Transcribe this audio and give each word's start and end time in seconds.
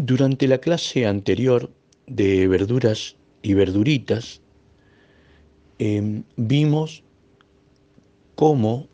Durante 0.00 0.46
la 0.46 0.58
clase 0.58 1.08
anterior 1.08 1.72
de 2.06 2.46
verduras 2.46 3.16
y 3.42 3.54
verduritas, 3.54 4.40
eh, 5.80 6.22
vimos 6.36 7.02
cómo 8.36 8.86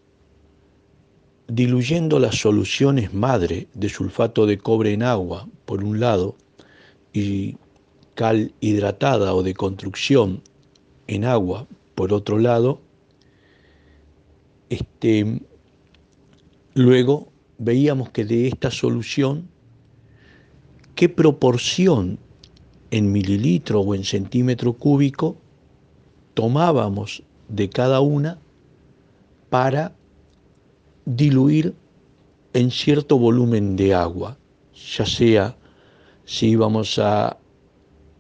diluyendo 1.46 2.18
las 2.18 2.36
soluciones 2.36 3.12
madre 3.12 3.68
de 3.74 3.90
sulfato 3.90 4.46
de 4.46 4.56
cobre 4.56 4.94
en 4.94 5.02
agua, 5.02 5.46
por 5.66 5.84
un 5.84 6.00
lado, 6.00 6.36
y 7.12 7.58
cal 8.14 8.54
hidratada 8.60 9.34
o 9.34 9.42
de 9.42 9.52
construcción 9.52 10.40
en 11.06 11.26
agua, 11.26 11.68
por 11.94 12.14
otro 12.14 12.38
lado, 12.38 12.80
este, 14.70 15.42
luego 16.72 17.28
veíamos 17.58 18.08
que 18.08 18.24
de 18.24 18.48
esta 18.48 18.70
solución 18.70 19.52
qué 21.04 21.10
proporción 21.10 22.18
en 22.90 23.12
mililitro 23.12 23.82
o 23.82 23.94
en 23.94 24.04
centímetro 24.04 24.72
cúbico 24.72 25.36
tomábamos 26.32 27.22
de 27.46 27.68
cada 27.68 28.00
una 28.00 28.38
para 29.50 29.92
diluir 31.04 31.74
en 32.54 32.70
cierto 32.70 33.18
volumen 33.18 33.76
de 33.76 33.92
agua, 33.92 34.38
ya 34.96 35.04
sea 35.04 35.54
si 36.24 36.48
íbamos 36.48 36.98
a, 36.98 37.36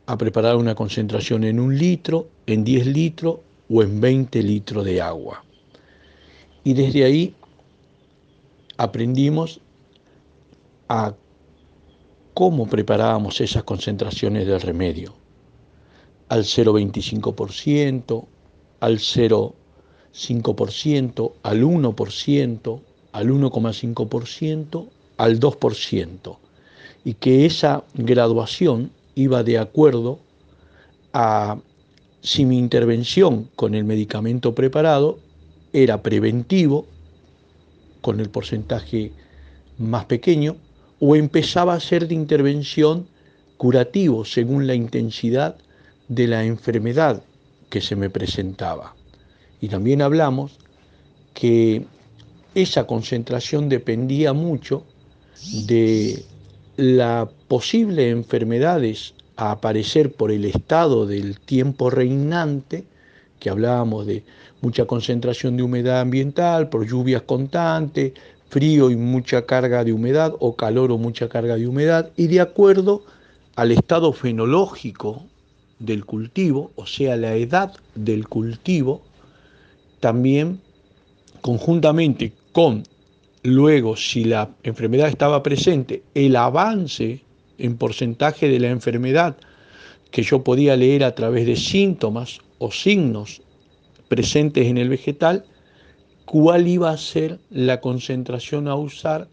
a 0.04 0.18
preparar 0.18 0.56
una 0.56 0.74
concentración 0.74 1.44
en 1.44 1.60
un 1.60 1.78
litro, 1.78 2.28
en 2.44 2.64
10 2.64 2.86
litros 2.88 3.38
o 3.70 3.82
en 3.82 3.98
20 3.98 4.42
litros 4.42 4.84
de 4.84 5.00
agua. 5.00 5.42
Y 6.64 6.74
desde 6.74 7.04
ahí 7.04 7.34
aprendimos 8.76 9.62
a 10.90 11.14
cómo 12.34 12.66
preparábamos 12.66 13.40
esas 13.40 13.62
concentraciones 13.62 14.46
del 14.46 14.60
remedio. 14.60 15.14
Al 16.28 16.42
0,25%, 16.42 18.26
al 18.80 18.98
0,5%, 18.98 21.32
al 21.42 21.62
1%, 21.62 22.80
al 23.12 23.30
1,5%, 23.30 24.88
al 25.16 25.40
2%. 25.40 26.36
Y 27.04 27.14
que 27.14 27.46
esa 27.46 27.84
graduación 27.94 28.90
iba 29.14 29.42
de 29.44 29.58
acuerdo 29.58 30.18
a 31.12 31.58
si 32.20 32.44
mi 32.44 32.58
intervención 32.58 33.48
con 33.54 33.76
el 33.76 33.84
medicamento 33.84 34.54
preparado 34.54 35.18
era 35.72 36.02
preventivo, 36.02 36.86
con 38.00 38.18
el 38.20 38.30
porcentaje 38.30 39.12
más 39.78 40.06
pequeño, 40.06 40.56
o 41.06 41.16
empezaba 41.16 41.74
a 41.74 41.80
ser 41.80 42.08
de 42.08 42.14
intervención 42.14 43.06
curativo 43.58 44.24
según 44.24 44.66
la 44.66 44.74
intensidad 44.74 45.54
de 46.08 46.26
la 46.26 46.46
enfermedad 46.46 47.22
que 47.68 47.82
se 47.82 47.94
me 47.94 48.08
presentaba. 48.08 48.94
Y 49.60 49.68
también 49.68 50.00
hablamos 50.00 50.56
que 51.34 51.84
esa 52.54 52.86
concentración 52.86 53.68
dependía 53.68 54.32
mucho 54.32 54.86
de 55.66 56.24
la 56.78 57.28
posible 57.48 58.08
enfermedades 58.08 59.12
a 59.36 59.50
aparecer 59.50 60.10
por 60.10 60.30
el 60.30 60.46
estado 60.46 61.06
del 61.06 61.38
tiempo 61.38 61.90
reinante, 61.90 62.84
que 63.40 63.50
hablábamos 63.50 64.06
de 64.06 64.22
mucha 64.62 64.86
concentración 64.86 65.58
de 65.58 65.64
humedad 65.64 66.00
ambiental, 66.00 66.70
por 66.70 66.86
lluvias 66.86 67.22
constantes, 67.22 68.14
frío 68.48 68.90
y 68.90 68.96
mucha 68.96 69.46
carga 69.46 69.84
de 69.84 69.92
humedad 69.92 70.34
o 70.38 70.56
calor 70.56 70.92
o 70.92 70.98
mucha 70.98 71.28
carga 71.28 71.56
de 71.56 71.66
humedad 71.66 72.10
y 72.16 72.28
de 72.28 72.40
acuerdo 72.40 73.02
al 73.56 73.72
estado 73.72 74.12
fenológico 74.12 75.26
del 75.78 76.04
cultivo, 76.04 76.72
o 76.76 76.86
sea, 76.86 77.16
la 77.16 77.34
edad 77.34 77.72
del 77.94 78.28
cultivo, 78.28 79.02
también 80.00 80.60
conjuntamente 81.40 82.32
con 82.52 82.84
luego 83.42 83.96
si 83.96 84.24
la 84.24 84.50
enfermedad 84.62 85.08
estaba 85.08 85.42
presente, 85.42 86.02
el 86.14 86.36
avance 86.36 87.20
en 87.58 87.76
porcentaje 87.76 88.48
de 88.48 88.58
la 88.60 88.70
enfermedad 88.70 89.36
que 90.10 90.22
yo 90.22 90.42
podía 90.42 90.76
leer 90.76 91.04
a 91.04 91.14
través 91.14 91.46
de 91.46 91.56
síntomas 91.56 92.38
o 92.58 92.70
signos 92.70 93.42
presentes 94.08 94.66
en 94.66 94.78
el 94.78 94.88
vegetal, 94.88 95.44
cuál 96.24 96.68
iba 96.68 96.90
a 96.90 96.98
ser 96.98 97.38
la 97.50 97.80
concentración 97.80 98.68
a 98.68 98.74
usar 98.74 99.28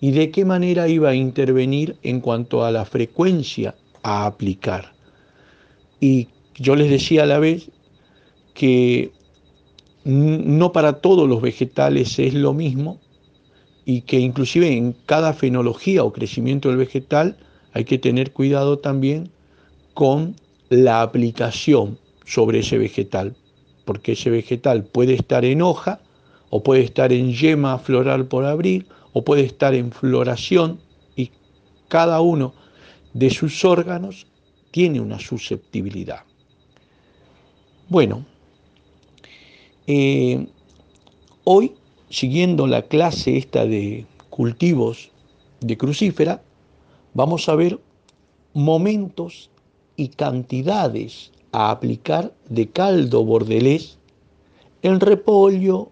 y 0.00 0.10
de 0.10 0.30
qué 0.30 0.44
manera 0.44 0.88
iba 0.88 1.10
a 1.10 1.14
intervenir 1.14 1.96
en 2.02 2.20
cuanto 2.20 2.64
a 2.64 2.70
la 2.70 2.84
frecuencia 2.84 3.74
a 4.02 4.26
aplicar. 4.26 4.92
Y 6.00 6.28
yo 6.56 6.76
les 6.76 6.90
decía 6.90 7.24
a 7.24 7.26
la 7.26 7.38
vez 7.38 7.70
que 8.54 9.10
no 10.04 10.72
para 10.72 11.00
todos 11.00 11.28
los 11.28 11.42
vegetales 11.42 12.18
es 12.18 12.34
lo 12.34 12.54
mismo 12.54 13.00
y 13.84 14.02
que 14.02 14.20
inclusive 14.20 14.72
en 14.72 14.94
cada 15.06 15.32
fenología 15.32 16.04
o 16.04 16.12
crecimiento 16.12 16.68
del 16.68 16.78
vegetal 16.78 17.36
hay 17.72 17.84
que 17.84 17.98
tener 17.98 18.32
cuidado 18.32 18.78
también 18.78 19.30
con 19.94 20.36
la 20.68 21.02
aplicación 21.02 21.98
sobre 22.24 22.60
ese 22.60 22.78
vegetal, 22.78 23.34
porque 23.84 24.12
ese 24.12 24.30
vegetal 24.30 24.84
puede 24.84 25.14
estar 25.14 25.44
en 25.44 25.62
hoja 25.62 26.00
o 26.50 26.62
puede 26.62 26.82
estar 26.82 27.12
en 27.12 27.32
yema 27.32 27.78
floral 27.78 28.26
por 28.26 28.44
abrir, 28.44 28.86
o 29.12 29.22
puede 29.22 29.42
estar 29.42 29.74
en 29.74 29.92
floración, 29.92 30.80
y 31.16 31.30
cada 31.88 32.20
uno 32.20 32.54
de 33.14 33.30
sus 33.30 33.64
órganos 33.64 34.26
tiene 34.70 35.00
una 35.00 35.18
susceptibilidad. 35.18 36.24
Bueno, 37.88 38.26
eh, 39.86 40.46
hoy, 41.44 41.72
siguiendo 42.10 42.66
la 42.66 42.82
clase 42.82 43.36
esta 43.36 43.64
de 43.64 44.04
cultivos 44.28 45.10
de 45.60 45.78
crucífera, 45.78 46.42
vamos 47.14 47.48
a 47.48 47.54
ver 47.54 47.80
momentos 48.52 49.50
y 49.96 50.08
cantidades 50.08 51.32
a 51.52 51.70
aplicar 51.70 52.34
de 52.48 52.68
caldo 52.68 53.24
bordelés 53.24 53.98
en 54.82 55.00
repollo, 55.00 55.90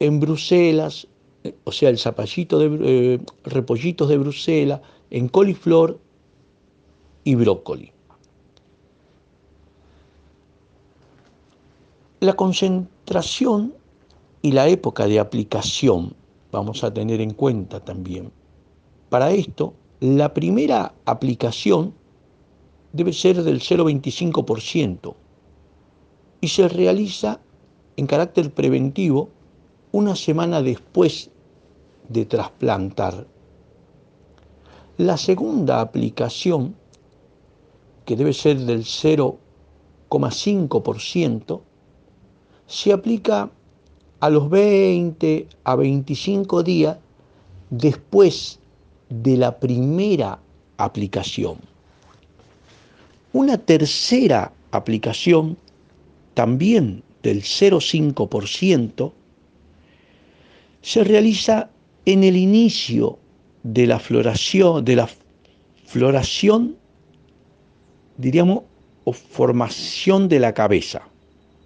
en 0.00 0.20
Bruselas, 0.20 1.06
o 1.64 1.72
sea, 1.72 1.90
el 1.90 1.98
zapallito 1.98 2.58
de 2.58 3.14
eh, 3.14 3.20
repollitos 3.44 4.08
de 4.08 4.18
Bruselas, 4.18 4.80
en 5.10 5.28
coliflor 5.28 5.98
y 7.24 7.34
brócoli. 7.34 7.92
La 12.20 12.34
concentración 12.34 13.74
y 14.42 14.52
la 14.52 14.68
época 14.68 15.06
de 15.06 15.20
aplicación 15.20 16.14
vamos 16.50 16.82
a 16.84 16.92
tener 16.92 17.20
en 17.20 17.32
cuenta 17.32 17.84
también. 17.84 18.32
Para 19.08 19.30
esto, 19.30 19.74
la 20.00 20.34
primera 20.34 20.94
aplicación 21.04 21.94
debe 22.92 23.12
ser 23.12 23.42
del 23.42 23.60
0,25% 23.60 25.14
y 26.40 26.48
se 26.48 26.68
realiza 26.68 27.40
en 27.96 28.06
carácter 28.06 28.52
preventivo 28.52 29.30
una 29.92 30.16
semana 30.16 30.62
después 30.62 31.30
de 32.08 32.24
trasplantar. 32.26 33.26
La 34.96 35.16
segunda 35.16 35.80
aplicación, 35.80 36.74
que 38.04 38.16
debe 38.16 38.32
ser 38.32 38.58
del 38.58 38.84
0,5%, 38.84 41.60
se 42.66 42.92
aplica 42.92 43.50
a 44.20 44.30
los 44.30 44.50
20 44.50 45.48
a 45.64 45.76
25 45.76 46.62
días 46.62 46.98
después 47.70 48.60
de 49.08 49.36
la 49.36 49.58
primera 49.58 50.38
aplicación. 50.76 51.58
Una 53.32 53.58
tercera 53.58 54.52
aplicación, 54.70 55.56
también 56.34 57.02
del 57.22 57.42
0,5%, 57.42 59.12
se 60.82 61.04
realiza 61.04 61.70
en 62.04 62.24
el 62.24 62.36
inicio 62.36 63.18
de 63.62 63.86
la 63.86 63.98
floración, 63.98 64.84
de 64.84 64.96
la 64.96 65.08
floración, 65.86 66.76
diríamos, 68.16 68.62
o 69.04 69.12
formación 69.12 70.28
de 70.28 70.40
la 70.40 70.52
cabeza. 70.54 71.02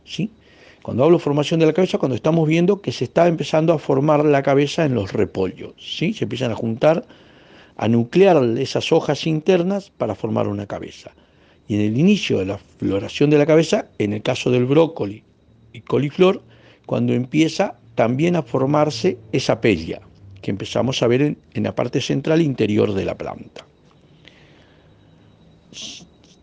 ¿sí? 0.05 0.31
Cuando 0.82 1.05
hablo 1.05 1.19
formación 1.19 1.61
de 1.61 1.67
la 1.67 1.73
cabeza, 1.73 1.99
cuando 1.99 2.17
estamos 2.17 2.49
viendo 2.49 2.81
que 2.81 2.93
se 2.93 3.05
está 3.05 3.29
empezando 3.29 3.73
a 3.73 3.79
formar 3.79 4.25
la 4.25 4.43
cabeza 4.43 4.85
en 4.85 4.94
los 4.94 5.12
repollos, 5.12 5.75
¿sí? 5.79 6.12
se 6.12 6.25
empiezan 6.25 6.53
a 6.53 6.56
juntar, 6.56 7.05
a 7.76 7.88
nuclear 7.88 8.43
esas 8.59 8.93
hojas 8.93 9.26
internas 9.26 9.91
para 9.91 10.14
formar 10.14 10.49
una 10.49 10.67
cabeza. 10.67 11.12
Y 11.69 11.76
en 11.76 11.81
el 11.82 11.99
inicio 11.99 12.38
de 12.38 12.47
la 12.47 12.59
floración 12.59 13.31
de 13.31 13.38
la 13.38 13.47
cabeza, 13.47 13.87
en 13.99 14.12
el 14.12 14.23
caso 14.23 14.50
del 14.50 14.67
brócoli 14.67 15.23
y 15.73 15.81
coliflor, 15.81 16.43
cuando 16.87 17.12
empieza 17.12 17.76
también 17.94 18.37
a 18.37 18.43
formarse 18.43 19.19
esa 19.33 19.61
pella 19.61 20.00
que 20.41 20.50
empezamos 20.50 21.03
a 21.03 21.06
ver 21.06 21.23
en, 21.23 21.62
la 21.62 21.75
parte 21.75 22.00
central 22.00 22.43
interior 22.43 22.93
de 22.93 23.05
la 23.05 23.17
planta. 23.17 23.65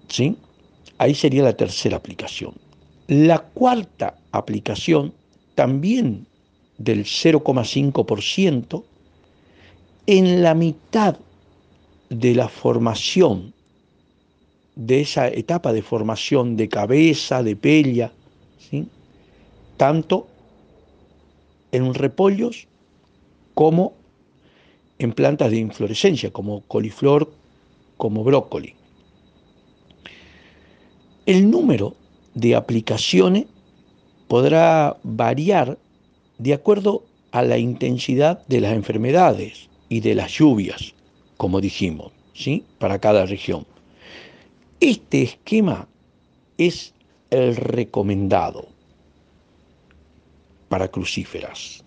¿Sí? 0.07 0.37
Ahí 0.97 1.13
sería 1.13 1.43
la 1.43 1.53
tercera 1.53 1.97
aplicación. 1.97 2.53
La 3.07 3.39
cuarta 3.39 4.15
aplicación, 4.31 5.13
también 5.55 6.25
del 6.77 7.03
0,5%, 7.03 8.83
en 10.07 10.41
la 10.41 10.55
mitad 10.55 11.17
de 12.09 12.35
la 12.35 12.47
formación, 12.47 13.53
de 14.75 15.01
esa 15.01 15.27
etapa 15.27 15.73
de 15.73 15.81
formación 15.81 16.55
de 16.55 16.69
cabeza, 16.69 17.43
de 17.43 17.55
pella, 17.55 18.13
¿sí? 18.57 18.87
tanto 19.75 20.27
en 21.71 21.93
repollos 21.93 22.67
como 23.53 23.93
en 24.97 25.13
plantas 25.13 25.51
de 25.51 25.57
inflorescencia, 25.57 26.31
como 26.31 26.61
coliflor, 26.61 27.31
como 27.97 28.23
brócoli. 28.23 28.75
El 31.25 31.49
número 31.49 31.95
de 32.33 32.55
aplicaciones 32.55 33.45
podrá 34.27 34.97
variar 35.03 35.77
de 36.37 36.53
acuerdo 36.53 37.03
a 37.31 37.41
la 37.43 37.57
intensidad 37.57 38.45
de 38.47 38.61
las 38.61 38.73
enfermedades 38.73 39.69
y 39.89 39.99
de 39.99 40.15
las 40.15 40.31
lluvias, 40.31 40.93
como 41.37 41.61
dijimos, 41.61 42.11
¿sí? 42.33 42.63
para 42.77 42.99
cada 42.99 43.25
región. 43.25 43.65
Este 44.79 45.21
esquema 45.21 45.87
es 46.57 46.93
el 47.29 47.55
recomendado 47.55 48.67
para 50.69 50.87
crucíferas. 50.87 51.83